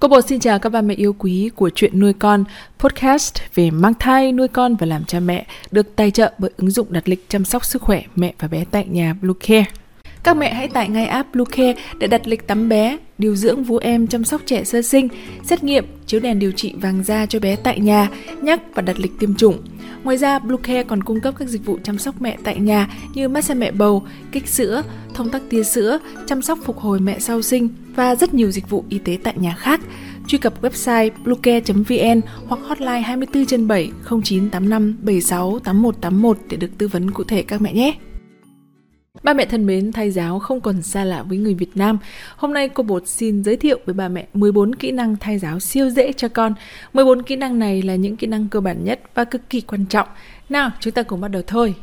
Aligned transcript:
Cô 0.00 0.08
Bồ 0.08 0.20
xin 0.20 0.40
chào 0.40 0.58
các 0.58 0.68
ba 0.68 0.80
mẹ 0.80 0.94
yêu 0.94 1.16
quý 1.18 1.50
của 1.56 1.70
chuyện 1.74 2.00
nuôi 2.00 2.12
con, 2.12 2.44
podcast 2.78 3.34
về 3.54 3.70
mang 3.70 3.94
thai, 3.98 4.32
nuôi 4.32 4.48
con 4.48 4.76
và 4.76 4.86
làm 4.86 5.04
cha 5.04 5.20
mẹ, 5.20 5.46
được 5.70 5.96
tài 5.96 6.10
trợ 6.10 6.32
bởi 6.38 6.50
ứng 6.56 6.70
dụng 6.70 6.92
đặt 6.92 7.08
lịch 7.08 7.28
chăm 7.28 7.44
sóc 7.44 7.64
sức 7.64 7.82
khỏe 7.82 8.02
mẹ 8.16 8.34
và 8.38 8.48
bé 8.48 8.64
tại 8.70 8.86
nhà 8.88 9.14
Bluecare. 9.20 9.64
Các 10.28 10.36
mẹ 10.36 10.54
hãy 10.54 10.68
tải 10.68 10.88
ngay 10.88 11.06
app 11.06 11.32
Bluecare 11.32 11.74
để 11.98 12.06
đặt 12.06 12.28
lịch 12.28 12.46
tắm 12.46 12.68
bé, 12.68 12.98
điều 13.18 13.36
dưỡng 13.36 13.64
vú 13.64 13.78
em 13.78 14.06
chăm 14.06 14.24
sóc 14.24 14.40
trẻ 14.46 14.64
sơ 14.64 14.82
sinh, 14.82 15.08
xét 15.42 15.64
nghiệm, 15.64 15.84
chiếu 16.06 16.20
đèn 16.20 16.38
điều 16.38 16.52
trị 16.52 16.74
vàng 16.80 17.04
da 17.04 17.26
cho 17.26 17.40
bé 17.40 17.56
tại 17.56 17.80
nhà, 17.80 18.08
nhắc 18.42 18.60
và 18.74 18.82
đặt 18.82 19.00
lịch 19.00 19.12
tiêm 19.18 19.34
chủng. 19.34 19.58
Ngoài 20.04 20.16
ra, 20.16 20.38
Bluecare 20.38 20.82
còn 20.82 21.02
cung 21.02 21.20
cấp 21.20 21.34
các 21.38 21.48
dịch 21.48 21.66
vụ 21.66 21.78
chăm 21.82 21.98
sóc 21.98 22.14
mẹ 22.20 22.36
tại 22.44 22.58
nhà 22.58 22.88
như 23.14 23.28
massage 23.28 23.60
mẹ 23.60 23.70
bầu, 23.70 24.06
kích 24.32 24.48
sữa, 24.48 24.82
thông 25.14 25.30
tắc 25.30 25.42
tia 25.50 25.62
sữa, 25.62 25.98
chăm 26.26 26.42
sóc 26.42 26.58
phục 26.64 26.78
hồi 26.78 27.00
mẹ 27.00 27.18
sau 27.18 27.42
sinh 27.42 27.68
và 27.94 28.14
rất 28.14 28.34
nhiều 28.34 28.50
dịch 28.50 28.70
vụ 28.70 28.84
y 28.88 28.98
tế 28.98 29.18
tại 29.22 29.34
nhà 29.36 29.54
khác. 29.58 29.80
Truy 30.26 30.38
cập 30.38 30.62
website 30.62 31.10
bluecare.vn 31.24 32.20
hoặc 32.46 32.60
hotline 32.68 33.00
24 33.00 33.46
trên 33.46 33.68
7 33.68 33.90
0985 34.22 34.96
76 35.02 35.58
8181 35.64 36.38
để 36.50 36.56
được 36.56 36.70
tư 36.78 36.88
vấn 36.88 37.10
cụ 37.10 37.24
thể 37.24 37.42
các 37.42 37.60
mẹ 37.60 37.72
nhé. 37.72 37.94
Ba 39.22 39.32
mẹ 39.32 39.44
thân 39.44 39.66
mến, 39.66 39.92
thai 39.92 40.10
giáo 40.10 40.38
không 40.38 40.60
còn 40.60 40.82
xa 40.82 41.04
lạ 41.04 41.22
với 41.22 41.38
người 41.38 41.54
Việt 41.54 41.70
Nam. 41.76 41.98
Hôm 42.36 42.52
nay 42.52 42.68
cô 42.68 42.82
Bột 42.82 43.08
xin 43.08 43.44
giới 43.44 43.56
thiệu 43.56 43.78
với 43.86 43.94
bà 43.94 44.08
mẹ 44.08 44.26
14 44.34 44.74
kỹ 44.74 44.90
năng 44.90 45.16
thai 45.16 45.38
giáo 45.38 45.60
siêu 45.60 45.90
dễ 45.90 46.12
cho 46.12 46.28
con. 46.28 46.54
14 46.92 47.22
kỹ 47.22 47.36
năng 47.36 47.58
này 47.58 47.82
là 47.82 47.94
những 47.94 48.16
kỹ 48.16 48.26
năng 48.26 48.48
cơ 48.48 48.60
bản 48.60 48.84
nhất 48.84 49.00
và 49.14 49.24
cực 49.24 49.50
kỳ 49.50 49.60
quan 49.60 49.86
trọng. 49.86 50.08
Nào, 50.48 50.70
chúng 50.80 50.92
ta 50.92 51.02
cùng 51.02 51.20
bắt 51.20 51.28
đầu 51.28 51.42
thôi. 51.46 51.74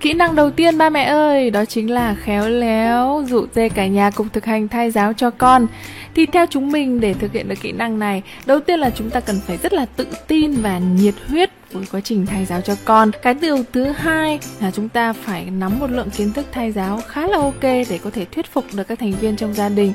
Kỹ 0.00 0.12
năng 0.12 0.34
đầu 0.34 0.50
tiên 0.50 0.78
ba 0.78 0.90
mẹ 0.90 1.04
ơi, 1.04 1.50
đó 1.50 1.64
chính 1.64 1.90
là 1.90 2.14
khéo 2.14 2.48
léo 2.48 3.24
dụ 3.28 3.46
dê 3.54 3.68
cả 3.68 3.86
nhà 3.86 4.10
cùng 4.10 4.28
thực 4.28 4.44
hành 4.44 4.68
thai 4.68 4.90
giáo 4.90 5.12
cho 5.12 5.30
con. 5.30 5.66
Thì 6.14 6.26
theo 6.26 6.46
chúng 6.50 6.72
mình 6.72 7.00
để 7.00 7.14
thực 7.14 7.32
hiện 7.32 7.48
được 7.48 7.54
kỹ 7.62 7.72
năng 7.72 7.98
này, 7.98 8.22
đầu 8.46 8.60
tiên 8.60 8.80
là 8.80 8.90
chúng 8.90 9.10
ta 9.10 9.20
cần 9.20 9.40
phải 9.46 9.56
rất 9.56 9.72
là 9.72 9.86
tự 9.96 10.06
tin 10.28 10.52
và 10.52 10.78
nhiệt 10.78 11.14
huyết 11.28 11.50
với 11.72 11.84
quá 11.92 12.00
trình 12.00 12.26
thai 12.26 12.44
giáo 12.44 12.60
cho 12.60 12.76
con. 12.84 13.10
Cái 13.22 13.34
điều 13.34 13.58
thứ 13.72 13.84
hai 13.84 14.38
là 14.60 14.70
chúng 14.70 14.88
ta 14.88 15.12
phải 15.12 15.44
nắm 15.44 15.78
một 15.78 15.90
lượng 15.90 16.10
kiến 16.10 16.32
thức 16.32 16.46
thai 16.52 16.72
giáo 16.72 17.00
khá 17.08 17.26
là 17.26 17.38
ok 17.38 17.62
để 17.62 17.98
có 18.04 18.10
thể 18.10 18.24
thuyết 18.24 18.52
phục 18.52 18.64
được 18.74 18.88
các 18.88 18.98
thành 18.98 19.12
viên 19.12 19.36
trong 19.36 19.54
gia 19.54 19.68
đình. 19.68 19.92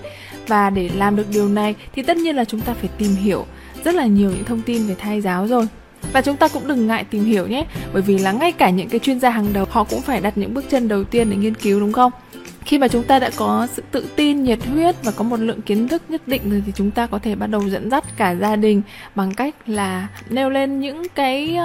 Và 0.47 0.69
để 0.69 0.89
làm 0.95 1.15
được 1.15 1.27
điều 1.29 1.49
này 1.49 1.75
thì 1.95 2.01
tất 2.01 2.17
nhiên 2.17 2.35
là 2.35 2.45
chúng 2.45 2.61
ta 2.61 2.73
phải 2.73 2.89
tìm 2.97 3.15
hiểu 3.15 3.45
rất 3.85 3.95
là 3.95 4.05
nhiều 4.05 4.29
những 4.29 4.45
thông 4.45 4.61
tin 4.61 4.87
về 4.87 4.95
thai 4.95 5.21
giáo 5.21 5.47
rồi 5.47 5.67
và 6.13 6.21
chúng 6.21 6.37
ta 6.37 6.47
cũng 6.47 6.67
đừng 6.67 6.87
ngại 6.87 7.03
tìm 7.03 7.25
hiểu 7.25 7.47
nhé, 7.47 7.65
bởi 7.93 8.01
vì 8.01 8.17
là 8.17 8.31
ngay 8.31 8.51
cả 8.51 8.69
những 8.69 8.89
cái 8.89 8.99
chuyên 8.99 9.19
gia 9.19 9.29
hàng 9.29 9.53
đầu, 9.53 9.65
họ 9.69 9.83
cũng 9.83 10.01
phải 10.01 10.21
đặt 10.21 10.37
những 10.37 10.53
bước 10.53 10.65
chân 10.69 10.87
đầu 10.87 11.03
tiên 11.03 11.29
để 11.29 11.35
nghiên 11.35 11.55
cứu, 11.55 11.79
đúng 11.79 11.93
không? 11.93 12.11
Khi 12.65 12.77
mà 12.77 12.87
chúng 12.87 13.03
ta 13.03 13.19
đã 13.19 13.29
có 13.35 13.67
sự 13.73 13.83
tự 13.91 14.07
tin, 14.15 14.43
nhiệt 14.43 14.59
huyết 14.65 14.95
và 15.03 15.11
có 15.11 15.23
một 15.23 15.39
lượng 15.39 15.61
kiến 15.61 15.87
thức 15.87 16.01
nhất 16.09 16.27
định 16.27 16.49
rồi 16.49 16.63
thì 16.65 16.71
chúng 16.75 16.91
ta 16.91 17.07
có 17.07 17.19
thể 17.19 17.35
bắt 17.35 17.47
đầu 17.47 17.69
dẫn 17.69 17.89
dắt 17.89 18.17
cả 18.17 18.35
gia 18.35 18.55
đình 18.55 18.81
bằng 19.15 19.33
cách 19.33 19.55
là 19.65 20.07
nêu 20.29 20.49
lên 20.49 20.79
những 20.79 21.03
cái 21.15 21.57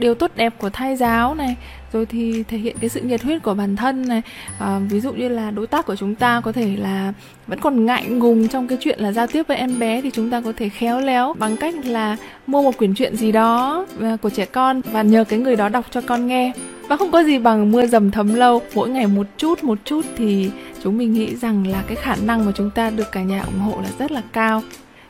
điều 0.00 0.14
tốt 0.14 0.30
đẹp 0.36 0.54
của 0.58 0.70
thai 0.70 0.96
giáo 0.96 1.34
này 1.34 1.56
rồi 1.92 2.06
thì 2.06 2.42
thể 2.42 2.58
hiện 2.58 2.76
cái 2.80 2.90
sự 2.90 3.00
nhiệt 3.00 3.22
huyết 3.22 3.42
của 3.42 3.54
bản 3.54 3.76
thân 3.76 4.08
này. 4.08 4.22
À, 4.58 4.80
ví 4.90 5.00
dụ 5.00 5.12
như 5.12 5.28
là 5.28 5.50
đối 5.50 5.66
tác 5.66 5.86
của 5.86 5.96
chúng 5.96 6.14
ta 6.14 6.40
có 6.44 6.52
thể 6.52 6.76
là 6.76 7.12
vẫn 7.46 7.60
còn 7.60 7.86
ngại 7.86 8.04
ngùng 8.06 8.48
trong 8.48 8.68
cái 8.68 8.78
chuyện 8.80 9.00
là 9.00 9.12
giao 9.12 9.26
tiếp 9.26 9.42
với 9.48 9.56
em 9.56 9.78
bé 9.78 10.00
thì 10.00 10.10
chúng 10.10 10.30
ta 10.30 10.40
có 10.40 10.52
thể 10.56 10.68
khéo 10.68 11.00
léo 11.00 11.34
bằng 11.38 11.56
cách 11.56 11.74
là 11.84 12.16
mua 12.46 12.62
một 12.62 12.78
quyển 12.78 12.94
truyện 12.94 13.16
gì 13.16 13.32
đó 13.32 13.86
à, 14.00 14.16
của 14.22 14.30
trẻ 14.30 14.44
con 14.44 14.80
và 14.80 15.02
nhờ 15.02 15.24
cái 15.24 15.38
người 15.38 15.56
đó 15.56 15.68
đọc 15.68 15.86
cho 15.90 16.00
con 16.00 16.26
nghe. 16.26 16.52
Và 16.88 16.96
không 16.96 17.10
có 17.10 17.22
gì 17.22 17.38
bằng 17.38 17.72
mưa 17.72 17.86
dầm 17.86 18.10
thấm 18.10 18.34
lâu 18.34 18.62
mỗi 18.74 18.88
ngày 18.88 19.06
một 19.06 19.26
chút 19.36 19.64
một 19.64 19.78
chút 19.84 20.04
thì 20.16 20.50
chúng 20.82 20.98
mình 20.98 21.12
nghĩ 21.12 21.36
rằng 21.36 21.66
là 21.66 21.82
cái 21.86 21.96
khả 21.96 22.16
năng 22.16 22.46
mà 22.46 22.52
chúng 22.54 22.70
ta 22.70 22.90
được 22.90 23.12
cả 23.12 23.22
nhà 23.22 23.42
ủng 23.42 23.58
hộ 23.58 23.80
là 23.82 23.88
rất 23.98 24.12
là 24.12 24.22
cao 24.32 24.62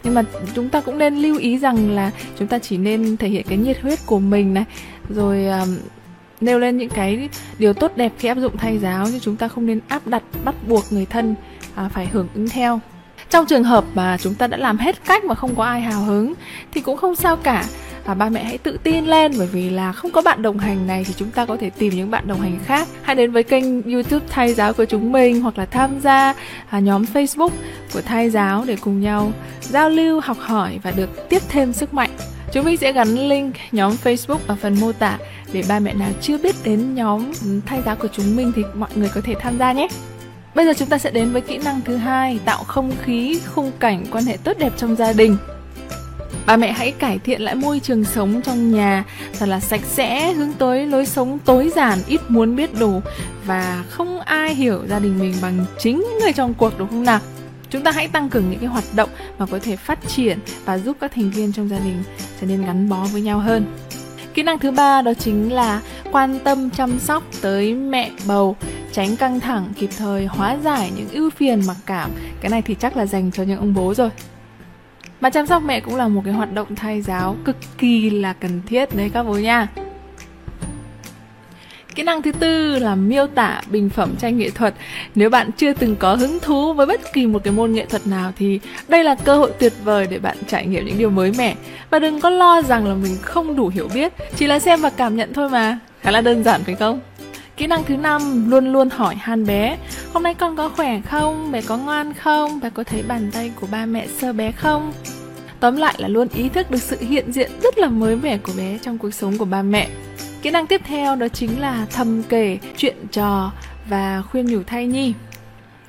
nhưng 0.05 0.15
mà 0.15 0.23
chúng 0.55 0.69
ta 0.69 0.81
cũng 0.81 0.98
nên 0.98 1.17
lưu 1.17 1.39
ý 1.39 1.59
rằng 1.59 1.91
là 1.91 2.11
chúng 2.39 2.48
ta 2.48 2.59
chỉ 2.59 2.77
nên 2.77 3.17
thể 3.17 3.29
hiện 3.29 3.47
cái 3.48 3.59
nhiệt 3.59 3.81
huyết 3.81 3.98
của 4.06 4.19
mình 4.19 4.55
này 4.55 4.65
rồi 5.09 5.47
um, 5.47 5.77
nêu 6.41 6.59
lên 6.59 6.77
những 6.77 6.89
cái 6.89 7.29
điều 7.59 7.73
tốt 7.73 7.93
đẹp 7.97 8.12
khi 8.19 8.28
áp 8.28 8.38
dụng 8.38 8.56
thay 8.56 8.78
giáo 8.78 9.06
nhưng 9.11 9.21
chúng 9.21 9.37
ta 9.37 9.49
không 9.49 9.66
nên 9.66 9.81
áp 9.88 10.06
đặt 10.06 10.22
bắt 10.44 10.55
buộc 10.69 10.93
người 10.93 11.06
thân 11.06 11.34
à, 11.75 11.88
phải 11.88 12.06
hưởng 12.06 12.28
ứng 12.34 12.49
theo. 12.49 12.81
Trong 13.31 13.47
trường 13.47 13.65
hợp 13.65 13.84
mà 13.94 14.16
chúng 14.21 14.34
ta 14.34 14.47
đã 14.47 14.56
làm 14.56 14.78
hết 14.78 15.05
cách 15.05 15.25
mà 15.25 15.34
không 15.34 15.55
có 15.55 15.65
ai 15.65 15.81
hào 15.81 16.05
hứng 16.05 16.34
thì 16.72 16.81
cũng 16.81 16.97
không 16.97 17.17
sao 17.17 17.37
cả 17.37 17.65
và 18.10 18.15
ba 18.15 18.28
mẹ 18.28 18.44
hãy 18.44 18.59
tự 18.59 18.78
tin 18.82 19.04
lên 19.04 19.32
bởi 19.38 19.47
vì 19.47 19.71
là 19.71 19.93
không 19.93 20.10
có 20.10 20.22
bạn 20.22 20.43
đồng 20.43 20.59
hành 20.59 20.87
này 20.87 21.04
thì 21.04 21.15
chúng 21.16 21.31
ta 21.31 21.47
có 21.47 21.56
thể 21.56 21.71
tìm 21.71 21.94
những 21.97 22.10
bạn 22.10 22.26
đồng 22.26 22.41
hành 22.41 22.59
khác. 22.65 22.88
Hãy 23.03 23.16
đến 23.16 23.32
với 23.32 23.43
kênh 23.43 23.82
youtube 23.82 24.26
thay 24.28 24.54
giáo 24.54 24.72
của 24.72 24.84
chúng 24.84 25.12
mình 25.12 25.41
hoặc 25.41 25.59
là 25.59 25.66
tham 25.66 26.00
gia 26.00 26.34
à, 26.70 26.81
nhóm 26.81 27.04
facebook 27.15 27.50
của 27.94 28.00
thay 28.00 28.31
giáo 28.31 28.65
để 28.66 28.76
cùng 28.81 29.00
nhau 29.00 29.32
giao 29.60 29.91
lưu 29.91 30.20
học 30.20 30.37
hỏi 30.41 30.81
và 30.82 30.91
được 30.91 31.28
tiếp 31.28 31.43
thêm 31.49 31.72
sức 31.72 31.94
mạnh. 31.94 32.10
Chúng 32.53 32.65
mình 32.65 32.76
sẽ 32.76 32.93
gắn 32.93 33.28
link 33.28 33.54
nhóm 33.72 33.93
facebook 34.04 34.38
ở 34.47 34.56
phần 34.60 34.81
mô 34.81 34.93
tả 34.93 35.19
để 35.53 35.62
ba 35.69 35.78
mẹ 35.78 35.94
nào 35.94 36.10
chưa 36.20 36.38
biết 36.38 36.54
đến 36.65 36.94
nhóm 36.94 37.32
thay 37.66 37.82
giáo 37.87 37.97
của 37.97 38.09
chúng 38.12 38.37
mình 38.37 38.53
thì 38.56 38.62
mọi 38.75 38.91
người 38.94 39.09
có 39.15 39.20
thể 39.25 39.34
tham 39.41 39.59
gia 39.59 39.72
nhé. 39.72 39.88
Bây 40.54 40.66
giờ 40.66 40.72
chúng 40.75 40.88
ta 40.88 40.99
sẽ 40.99 41.10
đến 41.10 41.32
với 41.32 41.41
kỹ 41.41 41.59
năng 41.59 41.81
thứ 41.81 41.97
hai, 41.97 42.38
tạo 42.44 42.65
không 42.65 42.93
khí, 43.03 43.41
khung 43.54 43.72
cảnh 43.78 44.04
quan 44.10 44.25
hệ 44.25 44.37
tốt 44.44 44.59
đẹp 44.59 44.72
trong 44.76 44.97
gia 44.97 45.12
đình. 45.12 45.37
Ba 46.47 46.56
mẹ 46.56 46.73
hãy 46.73 46.93
cải 46.93 47.19
thiện 47.19 47.43
lại 47.43 47.55
môi 47.55 47.81
trường 47.81 48.05
sống 48.05 48.43
trong 48.43 48.73
nhà 48.73 49.05
thật 49.39 49.47
là 49.47 49.61
sạch 49.61 49.81
sẽ, 49.84 50.33
hướng 50.33 50.53
tới 50.53 50.87
lối 50.87 51.06
sống 51.06 51.39
tối 51.45 51.73
giản, 51.77 51.99
ít 52.06 52.21
muốn 52.28 52.56
biết 52.56 52.78
đủ 52.78 53.01
và 53.45 53.84
không 53.91 54.21
ai 54.21 54.55
hiểu 54.55 54.83
gia 54.89 54.99
đình 54.99 55.19
mình 55.19 55.34
bằng 55.43 55.65
chính 55.79 56.06
người 56.21 56.33
trong 56.33 56.55
cuộc 56.55 56.79
đúng 56.79 56.89
không 56.89 57.05
nào? 57.05 57.21
Chúng 57.71 57.83
ta 57.83 57.91
hãy 57.91 58.09
tăng 58.09 58.29
cường 58.29 58.50
những 58.50 58.59
cái 58.59 58.69
hoạt 58.69 58.84
động 58.95 59.09
mà 59.39 59.47
có 59.47 59.59
thể 59.59 59.77
phát 59.77 59.99
triển 60.09 60.39
và 60.65 60.79
giúp 60.79 60.97
các 61.00 61.12
thành 61.15 61.31
viên 61.31 61.53
trong 61.53 61.69
gia 61.69 61.79
đình 61.79 62.03
trở 62.41 62.47
nên 62.47 62.67
gắn 62.67 62.89
bó 62.89 63.05
với 63.12 63.23
nhau 63.23 63.39
hơn. 63.39 63.65
Kỹ 64.34 64.43
năng 64.43 64.59
thứ 64.59 64.71
ba 64.71 65.03
đó 65.03 65.15
chính 65.15 65.53
là 65.53 65.81
quan 66.12 66.39
tâm 66.39 66.71
chăm 66.71 66.99
sóc 66.99 67.23
tới 67.41 67.75
mẹ 67.75 68.11
bầu, 68.27 68.56
tránh 68.93 69.17
căng 69.17 69.41
thẳng, 69.41 69.73
kịp 69.77 69.91
thời 69.99 70.27
hóa 70.27 70.56
giải 70.65 70.93
những 70.97 71.09
ưu 71.09 71.31
phiền 71.31 71.62
mặc 71.67 71.77
cảm. 71.87 72.11
Cái 72.41 72.50
này 72.50 72.62
thì 72.62 72.75
chắc 72.75 72.97
là 72.97 73.06
dành 73.06 73.31
cho 73.31 73.43
những 73.43 73.59
ông 73.59 73.75
bố 73.75 73.95
rồi. 73.95 74.11
Mà 75.20 75.31
chăm 75.31 75.47
sóc 75.47 75.62
mẹ 75.62 75.81
cũng 75.81 75.97
là 75.97 76.08
một 76.08 76.22
cái 76.25 76.34
hoạt 76.34 76.54
động 76.54 76.75
thay 76.76 77.03
giáo 77.03 77.36
cực 77.44 77.56
kỳ 77.78 78.10
là 78.10 78.32
cần 78.32 78.60
thiết 78.66 78.97
đấy 78.97 79.10
các 79.14 79.22
bố 79.22 79.34
nha. 79.34 79.69
Kỹ 81.94 82.03
năng 82.03 82.22
thứ 82.22 82.32
tư 82.32 82.78
là 82.78 82.94
miêu 82.94 83.26
tả 83.26 83.62
bình 83.70 83.91
phẩm 83.91 84.14
tranh 84.19 84.38
nghệ 84.38 84.50
thuật. 84.50 84.75
Nếu 85.14 85.31
bạn 85.31 85.50
chưa 85.56 85.72
từng 85.72 85.97
có 85.97 86.14
hứng 86.14 86.41
thú 86.41 86.72
với 86.72 86.86
bất 86.86 87.00
kỳ 87.12 87.26
một 87.26 87.44
cái 87.44 87.53
môn 87.53 87.72
nghệ 87.72 87.86
thuật 87.86 88.06
nào 88.06 88.32
thì 88.36 88.60
đây 88.88 89.04
là 89.04 89.14
cơ 89.14 89.36
hội 89.36 89.53
tuyệt 89.58 89.72
vời 89.84 90.06
để 90.10 90.19
bạn 90.19 90.36
trải 90.47 90.66
nghiệm 90.66 90.86
những 90.86 90.98
điều 90.98 91.10
mới 91.10 91.32
mẻ. 91.38 91.54
Và 91.91 91.98
đừng 91.98 92.20
có 92.20 92.31
lo 92.31 92.62
rằng 92.62 92.87
là 92.87 92.94
mình 92.94 93.16
không 93.22 93.56
đủ 93.56 93.69
hiểu 93.69 93.88
biết, 93.94 94.12
chỉ 94.37 94.47
là 94.47 94.58
xem 94.58 94.81
và 94.81 94.91
cảm 94.91 95.16
nhận 95.16 95.32
thôi 95.32 95.48
mà. 95.50 95.78
Khá 96.00 96.10
là 96.10 96.20
đơn 96.20 96.44
giản 96.44 96.64
phải 96.64 96.75
không? 96.75 97.00
Kỹ 97.60 97.66
năng 97.66 97.84
thứ 97.84 97.97
năm 97.97 98.50
luôn 98.50 98.72
luôn 98.72 98.91
hỏi 98.91 99.15
han 99.15 99.47
bé 99.47 99.78
Hôm 100.12 100.22
nay 100.22 100.34
con 100.34 100.56
có 100.56 100.69
khỏe 100.69 101.00
không? 101.00 101.53
Bé 101.53 101.62
có 101.62 101.76
ngoan 101.76 102.15
không? 102.15 102.60
Bé 102.60 102.71
có 102.71 102.84
thấy 102.84 103.03
bàn 103.03 103.31
tay 103.32 103.53
của 103.60 103.66
ba 103.71 103.87
mẹ 103.87 104.06
sơ 104.06 104.32
bé 104.32 104.53
không? 104.53 104.93
Tóm 105.60 105.76
lại 105.76 105.94
là 105.99 106.09
luôn 106.09 106.28
ý 106.34 106.49
thức 106.49 106.70
được 106.70 106.82
sự 106.82 106.97
hiện 107.00 107.32
diện 107.32 107.50
rất 107.62 107.78
là 107.78 107.88
mới 107.88 108.16
mẻ 108.16 108.38
của 108.38 108.53
bé 108.56 108.78
trong 108.82 108.99
cuộc 108.99 109.15
sống 109.15 109.38
của 109.38 109.44
ba 109.44 109.62
mẹ 109.62 109.88
Kỹ 110.43 110.50
năng 110.50 110.66
tiếp 110.66 110.81
theo 110.84 111.16
đó 111.16 111.28
chính 111.28 111.60
là 111.60 111.87
thầm 111.93 112.22
kể, 112.22 112.59
chuyện 112.76 112.97
trò 113.12 113.53
và 113.88 114.22
khuyên 114.22 114.47
nhủ 114.47 114.62
thai 114.66 114.87
nhi 114.87 115.15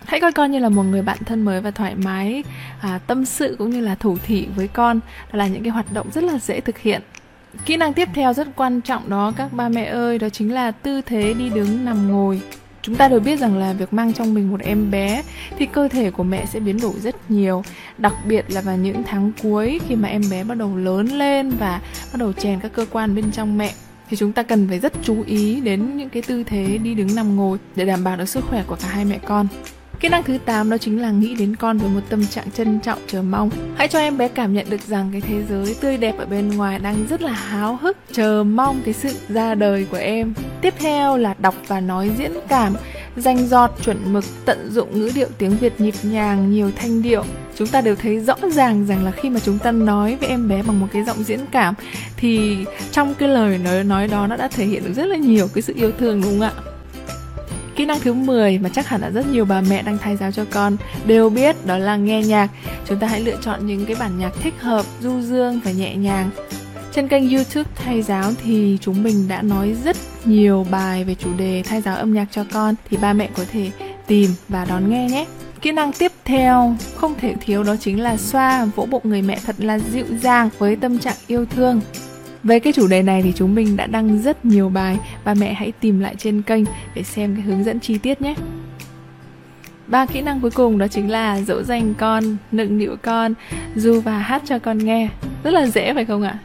hãy 0.05 0.19
coi 0.19 0.31
con 0.31 0.51
như 0.51 0.59
là 0.59 0.69
một 0.69 0.83
người 0.83 1.01
bạn 1.01 1.17
thân 1.25 1.41
mới 1.41 1.61
và 1.61 1.71
thoải 1.71 1.95
mái 1.95 2.43
à, 2.81 2.99
tâm 3.07 3.25
sự 3.25 3.55
cũng 3.59 3.69
như 3.69 3.81
là 3.81 3.95
thủ 3.95 4.17
thị 4.23 4.47
với 4.55 4.67
con 4.67 4.99
đó 5.31 5.37
là 5.37 5.47
những 5.47 5.63
cái 5.63 5.71
hoạt 5.71 5.93
động 5.93 6.07
rất 6.13 6.23
là 6.23 6.39
dễ 6.39 6.61
thực 6.61 6.77
hiện 6.77 7.01
kỹ 7.65 7.77
năng 7.77 7.93
tiếp 7.93 8.09
theo 8.13 8.33
rất 8.33 8.47
quan 8.55 8.81
trọng 8.81 9.09
đó, 9.09 9.33
các 9.37 9.53
ba 9.53 9.69
mẹ 9.69 9.85
ơi, 9.85 10.19
đó 10.19 10.29
chính 10.29 10.53
là 10.53 10.71
tư 10.71 11.01
thế 11.01 11.33
đi 11.33 11.49
đứng, 11.49 11.85
nằm 11.85 12.11
ngồi. 12.11 12.41
Chúng 12.81 12.95
ta 12.95 13.07
đều 13.07 13.19
biết 13.19 13.39
rằng 13.39 13.57
là 13.57 13.73
việc 13.73 13.93
mang 13.93 14.13
trong 14.13 14.33
mình 14.33 14.51
một 14.51 14.61
em 14.61 14.91
bé 14.91 15.23
thì 15.57 15.65
cơ 15.65 15.87
thể 15.87 16.11
của 16.11 16.23
mẹ 16.23 16.45
sẽ 16.45 16.59
biến 16.59 16.79
đổi 16.81 16.93
rất 16.99 17.31
nhiều, 17.31 17.63
đặc 17.97 18.13
biệt 18.25 18.45
là 18.47 18.61
vào 18.61 18.77
những 18.77 19.03
tháng 19.03 19.31
cuối 19.43 19.79
khi 19.87 19.95
mà 19.95 20.09
em 20.09 20.21
bé 20.31 20.43
bắt 20.43 20.57
đầu 20.57 20.77
lớn 20.77 21.07
lên 21.07 21.49
và 21.49 21.81
bắt 22.13 22.17
đầu 22.19 22.33
chèn 22.33 22.59
các 22.59 22.73
cơ 22.73 22.85
quan 22.91 23.15
bên 23.15 23.31
trong 23.31 23.57
mẹ. 23.57 23.73
Thì 24.09 24.17
chúng 24.17 24.33
ta 24.33 24.43
cần 24.43 24.67
phải 24.67 24.79
rất 24.79 24.93
chú 25.03 25.23
ý 25.25 25.61
đến 25.61 25.97
những 25.97 26.09
cái 26.09 26.21
tư 26.21 26.43
thế 26.43 26.77
đi 26.77 26.93
đứng, 26.93 27.15
nằm 27.15 27.35
ngồi 27.35 27.57
để 27.75 27.85
đảm 27.85 28.03
bảo 28.03 28.17
được 28.17 28.29
sức 28.29 28.43
khỏe 28.49 28.63
của 28.67 28.75
cả 28.75 28.87
hai 28.87 29.05
mẹ 29.05 29.17
con. 29.17 29.47
Kỹ 30.01 30.09
năng 30.09 30.23
thứ 30.23 30.37
8 30.45 30.69
đó 30.69 30.77
chính 30.77 31.01
là 31.01 31.11
nghĩ 31.11 31.35
đến 31.35 31.55
con 31.55 31.77
với 31.77 31.89
một 31.89 31.99
tâm 32.09 32.25
trạng 32.25 32.51
trân 32.51 32.79
trọng 32.79 32.99
chờ 33.07 33.21
mong. 33.21 33.49
Hãy 33.75 33.87
cho 33.87 33.99
em 33.99 34.17
bé 34.17 34.27
cảm 34.27 34.53
nhận 34.53 34.69
được 34.69 34.81
rằng 34.81 35.09
cái 35.11 35.21
thế 35.21 35.43
giới 35.49 35.75
tươi 35.81 35.97
đẹp 35.97 36.15
ở 36.17 36.25
bên 36.25 36.49
ngoài 36.49 36.79
đang 36.79 37.05
rất 37.09 37.21
là 37.21 37.31
háo 37.31 37.75
hức, 37.81 37.97
chờ 38.11 38.43
mong 38.43 38.81
cái 38.85 38.93
sự 38.93 39.09
ra 39.29 39.55
đời 39.55 39.87
của 39.91 39.97
em. 39.97 40.33
Tiếp 40.61 40.73
theo 40.79 41.17
là 41.17 41.35
đọc 41.39 41.55
và 41.67 41.79
nói 41.79 42.11
diễn 42.17 42.31
cảm, 42.47 42.73
danh 43.15 43.47
giọt 43.47 43.71
chuẩn 43.81 44.13
mực, 44.13 44.23
tận 44.45 44.71
dụng 44.71 44.99
ngữ 44.99 45.11
điệu 45.15 45.27
tiếng 45.37 45.57
Việt 45.57 45.81
nhịp 45.81 45.93
nhàng, 46.03 46.51
nhiều 46.51 46.71
thanh 46.75 47.01
điệu. 47.01 47.23
Chúng 47.55 47.67
ta 47.67 47.81
đều 47.81 47.95
thấy 47.95 48.19
rõ 48.19 48.35
ràng 48.51 48.85
rằng 48.85 49.05
là 49.05 49.11
khi 49.11 49.29
mà 49.29 49.39
chúng 49.39 49.59
ta 49.59 49.71
nói 49.71 50.17
với 50.19 50.29
em 50.29 50.47
bé 50.47 50.63
bằng 50.63 50.79
một 50.79 50.87
cái 50.93 51.03
giọng 51.03 51.23
diễn 51.23 51.39
cảm 51.51 51.73
thì 52.17 52.57
trong 52.91 53.13
cái 53.15 53.29
lời 53.29 53.57
nói 53.57 53.83
nói 53.83 54.07
đó 54.07 54.27
nó 54.27 54.37
đã 54.37 54.47
thể 54.47 54.65
hiện 54.65 54.83
được 54.83 54.93
rất 54.95 55.05
là 55.05 55.15
nhiều 55.15 55.47
cái 55.53 55.61
sự 55.61 55.73
yêu 55.75 55.91
thương 55.99 56.21
đúng 56.21 56.39
không 56.39 56.41
ạ? 56.41 56.70
Kỹ 57.81 57.85
năng 57.85 57.99
thứ 57.99 58.13
10 58.13 58.57
mà 58.57 58.69
chắc 58.69 58.87
hẳn 58.87 59.01
là 59.01 59.09
rất 59.09 59.27
nhiều 59.27 59.45
bà 59.45 59.61
mẹ 59.61 59.81
đang 59.81 59.97
thay 59.97 60.17
giáo 60.17 60.31
cho 60.31 60.45
con 60.51 60.77
đều 61.05 61.29
biết 61.29 61.65
đó 61.65 61.77
là 61.77 61.95
nghe 61.95 62.23
nhạc. 62.23 62.47
Chúng 62.85 62.99
ta 62.99 63.07
hãy 63.07 63.19
lựa 63.19 63.37
chọn 63.41 63.67
những 63.67 63.85
cái 63.85 63.95
bản 63.99 64.19
nhạc 64.19 64.31
thích 64.41 64.53
hợp, 64.59 64.85
du 65.01 65.21
dương 65.21 65.59
và 65.63 65.71
nhẹ 65.71 65.95
nhàng. 65.95 66.29
Trên 66.91 67.07
kênh 67.07 67.29
YouTube 67.29 67.69
Thay 67.75 68.01
giáo 68.01 68.31
thì 68.43 68.77
chúng 68.81 69.03
mình 69.03 69.27
đã 69.27 69.41
nói 69.41 69.75
rất 69.85 69.97
nhiều 70.25 70.65
bài 70.71 71.03
về 71.03 71.15
chủ 71.15 71.29
đề 71.37 71.63
thay 71.65 71.81
giáo 71.81 71.95
âm 71.95 72.13
nhạc 72.13 72.27
cho 72.31 72.45
con 72.53 72.75
thì 72.89 72.97
ba 72.97 73.13
mẹ 73.13 73.29
có 73.37 73.43
thể 73.51 73.71
tìm 74.07 74.29
và 74.49 74.65
đón 74.65 74.89
nghe 74.89 75.09
nhé. 75.09 75.25
Kỹ 75.61 75.71
năng 75.71 75.93
tiếp 75.93 76.11
theo 76.25 76.75
không 76.95 77.15
thể 77.21 77.35
thiếu 77.41 77.63
đó 77.63 77.75
chính 77.75 78.01
là 78.01 78.17
xoa 78.17 78.65
vỗ 78.65 78.85
bụng 78.85 79.01
người 79.03 79.21
mẹ 79.21 79.39
thật 79.45 79.55
là 79.59 79.79
dịu 79.79 80.05
dàng 80.21 80.49
với 80.57 80.75
tâm 80.75 80.99
trạng 80.99 81.17
yêu 81.27 81.45
thương. 81.45 81.81
Về 82.43 82.59
cái 82.59 82.73
chủ 82.73 82.87
đề 82.87 83.01
này 83.01 83.21
thì 83.21 83.33
chúng 83.35 83.55
mình 83.55 83.77
đã 83.77 83.87
đăng 83.87 84.21
rất 84.21 84.45
nhiều 84.45 84.69
bài 84.69 84.97
và 85.23 85.33
mẹ 85.33 85.53
hãy 85.53 85.71
tìm 85.71 85.99
lại 85.99 86.15
trên 86.17 86.41
kênh 86.41 86.63
để 86.95 87.03
xem 87.03 87.35
cái 87.35 87.43
hướng 87.43 87.63
dẫn 87.63 87.79
chi 87.79 87.97
tiết 87.97 88.21
nhé. 88.21 88.35
Ba 89.87 90.05
kỹ 90.05 90.21
năng 90.21 90.39
cuối 90.39 90.51
cùng 90.51 90.77
đó 90.77 90.87
chính 90.87 91.11
là 91.11 91.41
dỗ 91.41 91.63
dành 91.63 91.93
con, 91.93 92.23
nựng 92.51 92.77
nịu 92.77 92.95
con, 93.01 93.33
du 93.75 94.01
và 94.01 94.19
hát 94.19 94.41
cho 94.45 94.59
con 94.59 94.77
nghe. 94.77 95.09
Rất 95.43 95.51
là 95.51 95.67
dễ 95.67 95.93
phải 95.93 96.05
không 96.05 96.23
ạ? 96.23 96.39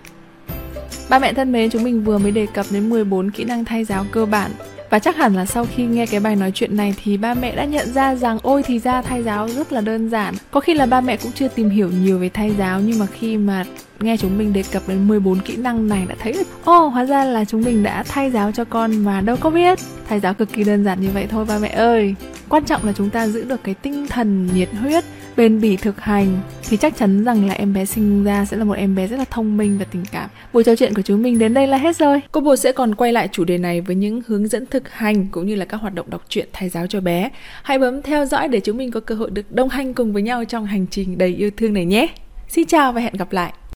Ba 1.10 1.18
mẹ 1.18 1.32
thân 1.32 1.52
mến, 1.52 1.70
chúng 1.70 1.84
mình 1.84 2.04
vừa 2.04 2.18
mới 2.18 2.30
đề 2.30 2.46
cập 2.46 2.66
đến 2.70 2.88
14 2.88 3.30
kỹ 3.30 3.44
năng 3.44 3.64
thay 3.64 3.84
giáo 3.84 4.06
cơ 4.12 4.26
bản 4.26 4.50
và 4.90 4.98
chắc 4.98 5.16
hẳn 5.16 5.34
là 5.34 5.46
sau 5.46 5.66
khi 5.74 5.84
nghe 5.84 6.06
cái 6.06 6.20
bài 6.20 6.36
nói 6.36 6.50
chuyện 6.54 6.76
này 6.76 6.94
thì 7.04 7.16
ba 7.16 7.34
mẹ 7.34 7.56
đã 7.56 7.64
nhận 7.64 7.92
ra 7.92 8.14
rằng 8.14 8.38
ôi 8.42 8.62
thì 8.66 8.78
ra 8.78 9.02
thay 9.02 9.22
giáo 9.22 9.48
rất 9.48 9.72
là 9.72 9.80
đơn 9.80 10.08
giản. 10.08 10.34
Có 10.50 10.60
khi 10.60 10.74
là 10.74 10.86
ba 10.86 11.00
mẹ 11.00 11.16
cũng 11.16 11.32
chưa 11.32 11.48
tìm 11.48 11.68
hiểu 11.68 11.90
nhiều 12.02 12.18
về 12.18 12.28
thay 12.28 12.54
giáo 12.58 12.80
nhưng 12.80 12.98
mà 12.98 13.06
khi 13.06 13.36
mà 13.36 13.64
nghe 14.00 14.16
chúng 14.16 14.38
mình 14.38 14.52
đề 14.52 14.64
cập 14.72 14.82
đến 14.88 15.08
14 15.08 15.40
kỹ 15.40 15.56
năng 15.56 15.88
này 15.88 16.06
đã 16.08 16.14
thấy 16.18 16.44
ô 16.64 16.86
oh, 16.86 16.92
hóa 16.92 17.04
ra 17.04 17.24
là 17.24 17.44
chúng 17.44 17.62
mình 17.62 17.82
đã 17.82 18.02
thay 18.08 18.30
giáo 18.30 18.52
cho 18.52 18.64
con 18.64 18.96
mà 19.04 19.20
đâu 19.20 19.36
có 19.40 19.50
biết. 19.50 19.78
Thay 20.08 20.20
giáo 20.20 20.34
cực 20.34 20.52
kỳ 20.52 20.64
đơn 20.64 20.84
giản 20.84 21.00
như 21.00 21.10
vậy 21.14 21.26
thôi 21.30 21.44
ba 21.44 21.58
mẹ 21.58 21.68
ơi. 21.68 22.14
Quan 22.48 22.64
trọng 22.64 22.84
là 22.84 22.92
chúng 22.92 23.10
ta 23.10 23.28
giữ 23.28 23.44
được 23.44 23.60
cái 23.64 23.74
tinh 23.74 24.06
thần 24.06 24.48
nhiệt 24.54 24.68
huyết 24.80 25.04
bền 25.36 25.60
bỉ 25.60 25.76
thực 25.76 26.00
hành, 26.00 26.40
thì 26.68 26.76
chắc 26.76 26.96
chắn 26.96 27.24
rằng 27.24 27.48
là 27.48 27.54
em 27.54 27.74
bé 27.74 27.84
sinh 27.84 28.24
ra 28.24 28.44
sẽ 28.44 28.56
là 28.56 28.64
một 28.64 28.74
em 28.74 28.94
bé 28.94 29.06
rất 29.06 29.16
là 29.16 29.24
thông 29.30 29.56
minh 29.56 29.78
và 29.78 29.84
tình 29.84 30.04
cảm. 30.12 30.30
Buổi 30.52 30.64
trò 30.64 30.76
chuyện 30.76 30.94
của 30.94 31.02
chúng 31.02 31.22
mình 31.22 31.38
đến 31.38 31.54
đây 31.54 31.66
là 31.66 31.76
hết 31.76 31.96
rồi. 31.96 32.20
Cô 32.32 32.40
bồ 32.40 32.56
sẽ 32.56 32.72
còn 32.72 32.94
quay 32.94 33.12
lại 33.12 33.28
chủ 33.32 33.44
đề 33.44 33.58
này 33.58 33.80
với 33.80 33.96
những 33.96 34.22
hướng 34.26 34.48
dẫn 34.48 34.66
thực 34.66 34.88
hành 34.92 35.26
cũng 35.26 35.46
như 35.46 35.54
là 35.54 35.64
các 35.64 35.76
hoạt 35.76 35.94
động 35.94 36.10
đọc 36.10 36.24
truyện 36.28 36.48
thay 36.52 36.68
giáo 36.68 36.86
cho 36.86 37.00
bé. 37.00 37.30
Hãy 37.62 37.78
bấm 37.78 38.02
theo 38.02 38.24
dõi 38.24 38.48
để 38.48 38.60
chúng 38.60 38.76
mình 38.76 38.90
có 38.90 39.00
cơ 39.00 39.14
hội 39.14 39.30
được 39.30 39.52
đồng 39.52 39.68
hành 39.68 39.94
cùng 39.94 40.12
với 40.12 40.22
nhau 40.22 40.44
trong 40.44 40.66
hành 40.66 40.86
trình 40.90 41.18
đầy 41.18 41.34
yêu 41.34 41.50
thương 41.56 41.72
này 41.72 41.84
nhé. 41.84 42.06
Xin 42.48 42.66
chào 42.66 42.92
và 42.92 43.00
hẹn 43.00 43.14
gặp 43.14 43.32
lại. 43.32 43.52